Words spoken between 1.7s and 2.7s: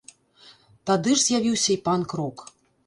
і панк-рок.